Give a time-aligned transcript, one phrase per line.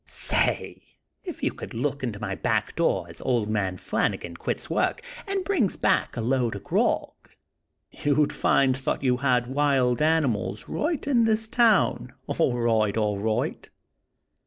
[0.03, 0.81] Say,
[1.23, 5.43] if you could look into my back door as Old Man Flanagan quits work, an'
[5.43, 7.13] brings back a load o' grog,
[7.91, 13.69] you'd find thot you had wild animals roight in this town, all roight, all roight."